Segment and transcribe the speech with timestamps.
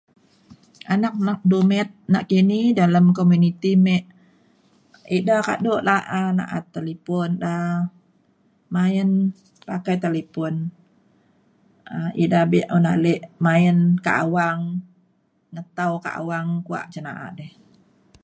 [0.93, 3.95] anak anak dumit nakini dalem komuniti me
[5.17, 7.55] ida kado la’a na’at talipon da
[8.75, 9.09] main
[9.67, 10.53] pakai talipon
[11.95, 13.13] um ida be’un ale
[13.45, 14.59] main kak awang
[15.53, 15.91] netau
[16.73, 17.47] kuak cin na’a di